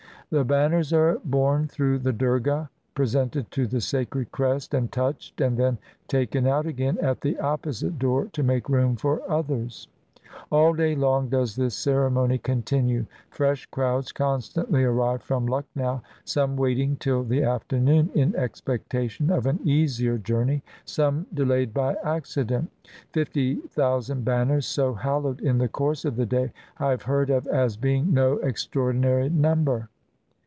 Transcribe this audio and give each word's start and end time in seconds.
The 0.33 0.45
banners 0.45 0.93
are 0.93 1.19
borne 1.25 1.67
through 1.67 1.99
the 1.99 2.13
Durgah, 2.13 2.69
pre 2.95 3.05
sented 3.05 3.49
to 3.49 3.67
the 3.67 3.81
sacred 3.81 4.31
crest, 4.31 4.73
and 4.73 4.89
touched, 4.89 5.41
and 5.41 5.57
then 5.57 5.77
taken 6.07 6.47
out 6.47 6.65
again 6.65 6.97
at 7.01 7.19
the 7.19 7.37
opposite 7.37 7.99
door 7.99 8.29
to 8.31 8.41
make 8.41 8.69
room 8.69 8.95
for 8.95 9.21
others. 9.29 9.89
All 10.49 10.71
day 10.71 10.95
long 10.95 11.27
does 11.27 11.57
this 11.57 11.75
ceremony 11.75 12.37
continue. 12.37 13.07
Fresh 13.29 13.65
crowds 13.71 14.13
constantly 14.13 14.85
arrive 14.85 15.21
from 15.21 15.45
Lucknow, 15.47 16.01
some 16.23 16.55
waiting 16.55 16.95
till 16.95 17.23
the 17.25 17.43
afternoon 17.43 18.09
in 18.15 18.33
expectation 18.37 19.31
of 19.31 19.45
an 19.45 19.59
easier 19.65 20.17
journey, 20.17 20.63
some 20.85 21.27
de 21.33 21.43
layed 21.43 21.73
by 21.73 21.97
accident. 22.05 22.71
Fifty 23.11 23.55
thousand 23.55 24.23
banners 24.23 24.65
so 24.65 24.93
hallowed 24.93 25.41
in 25.41 25.57
the 25.57 25.67
course 25.67 26.05
of 26.05 26.15
the 26.15 26.25
day 26.25 26.53
I 26.79 26.91
have 26.91 27.03
heard 27.03 27.29
of 27.29 27.47
as 27.47 27.75
being 27.75 28.13
no 28.13 28.37
extraordinary 28.37 29.29
number. 29.29 29.89